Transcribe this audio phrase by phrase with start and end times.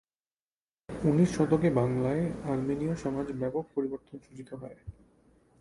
[0.89, 4.77] উনিশ শতকে বাংলায় আর্মেনীয় সমাজে ব্যাপক পরিবর্তন সূচিত হয়।